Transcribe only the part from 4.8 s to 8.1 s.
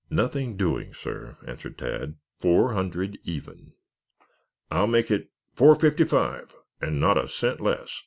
make it four fifty five and not a cent less."